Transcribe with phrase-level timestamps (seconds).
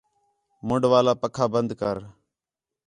[0.67, 1.97] مُنڈولا پَکھا بند کر